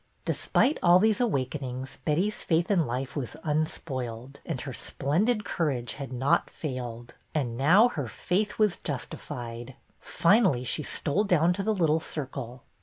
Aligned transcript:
Despite 0.25 0.79
all 0.81 0.97
these 0.97 1.21
awakenings, 1.21 1.97
Betty's 2.05 2.43
faith 2.43 2.71
in 2.71 2.87
life 2.87 3.15
was 3.15 3.37
unspoiled, 3.43 4.39
and 4.47 4.59
her 4.61 4.73
splendid 4.73 5.45
courage 5.45 5.93
had 5.93 6.11
not 6.11 6.49
failed. 6.49 7.13
And 7.35 7.55
now 7.55 7.87
her 7.89 8.07
faith 8.07 8.57
was 8.57 8.79
justified. 8.79 9.75
Finally 9.99 10.63
she 10.63 10.81
stole 10.81 11.23
down 11.25 11.53
to 11.53 11.61
the 11.61 11.75
little 11.75 11.99
circle. 11.99 12.63